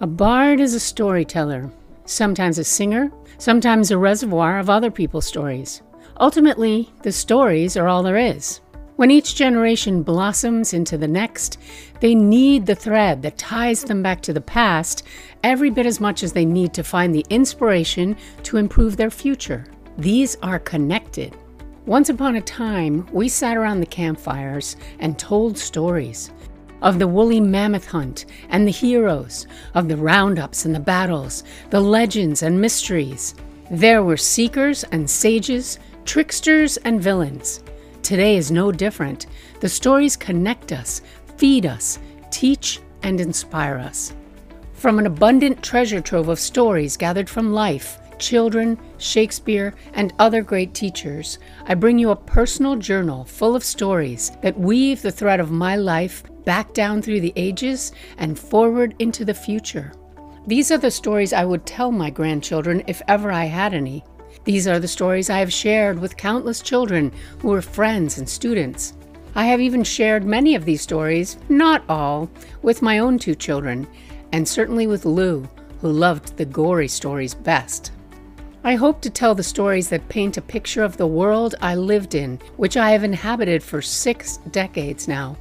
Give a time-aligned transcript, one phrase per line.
[0.00, 1.72] A bard is a storyteller,
[2.04, 5.82] sometimes a singer, sometimes a reservoir of other people's stories.
[6.20, 8.60] Ultimately, the stories are all there is.
[8.94, 11.58] When each generation blossoms into the next,
[11.98, 15.02] they need the thread that ties them back to the past
[15.42, 19.66] every bit as much as they need to find the inspiration to improve their future.
[19.96, 21.36] These are connected.
[21.86, 26.30] Once upon a time, we sat around the campfires and told stories
[26.82, 31.80] of the woolly mammoth hunt and the heroes, of the roundups and the battles, the
[31.80, 33.34] legends and mysteries.
[33.70, 37.62] There were seekers and sages, tricksters and villains.
[38.02, 39.26] Today is no different.
[39.60, 41.02] The stories connect us,
[41.36, 41.98] feed us,
[42.30, 44.14] teach, and inspire us.
[44.72, 50.74] From an abundant treasure trove of stories gathered from life, children, Shakespeare, and other great
[50.74, 55.50] teachers, I bring you a personal journal full of stories that weave the thread of
[55.50, 59.92] my life back down through the ages and forward into the future.
[60.46, 64.04] These are the stories I would tell my grandchildren if ever I had any.
[64.44, 68.94] These are the stories I have shared with countless children who were friends and students.
[69.34, 72.30] I have even shared many of these stories, not all,
[72.62, 73.86] with my own two children,
[74.32, 75.46] and certainly with Lou,
[75.80, 77.92] who loved the gory stories best.
[78.68, 82.14] I hope to tell the stories that paint a picture of the world I lived
[82.14, 85.38] in, which I have inhabited for six decades now.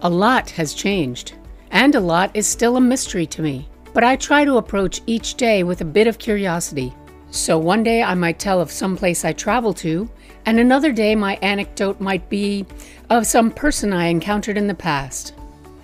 [0.00, 1.34] A lot has changed,
[1.72, 5.34] and a lot is still a mystery to me, but I try to approach each
[5.34, 6.94] day with a bit of curiosity
[7.30, 10.08] so one day I might tell of some place I travel to,
[10.46, 12.64] and another day my anecdote might be
[13.10, 15.34] of some person I encountered in the past.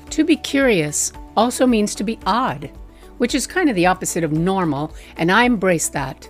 [0.09, 2.71] To be curious also means to be odd,
[3.19, 6.27] which is kind of the opposite of normal, and I embrace that.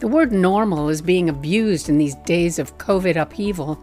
[0.00, 3.78] The word normal is being abused in these days of COVID upheaval.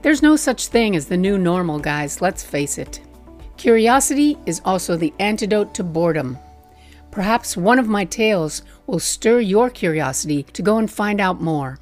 [0.00, 3.00] There's no such thing as the new normal, guys, let's face it.
[3.56, 6.38] Curiosity is also the antidote to boredom.
[7.10, 11.80] Perhaps one of my tales will stir your curiosity to go and find out more.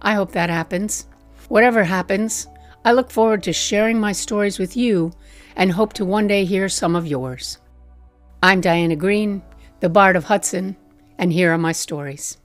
[0.00, 1.04] I hope that happens.
[1.48, 2.46] Whatever happens,
[2.86, 5.12] I look forward to sharing my stories with you
[5.56, 7.58] and hope to one day hear some of yours.
[8.42, 9.42] I'm Diana Green,
[9.80, 10.74] the Bard of Hudson,
[11.18, 12.38] and here are my stories.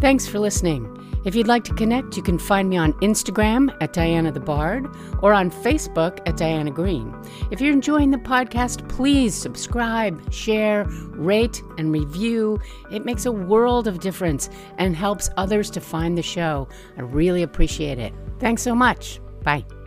[0.00, 0.94] Thanks for listening.
[1.24, 4.86] If you'd like to connect, you can find me on Instagram at Diana the Bard
[5.20, 7.14] or on Facebook at Diana Green.
[7.50, 12.60] If you're enjoying the podcast, please subscribe, share, rate, and review.
[12.92, 14.48] It makes a world of difference
[14.78, 16.68] and helps others to find the show.
[16.96, 18.14] I really appreciate it.
[18.38, 19.20] Thanks so much.
[19.42, 19.77] Bye.